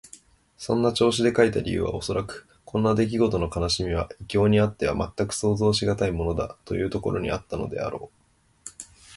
[0.57, 8.71] そんな調子で書いた理由はおそらく、こんなできごとの悲しみは異郷にあってはまったく想像しがたいものだ、というところにあったのであろう。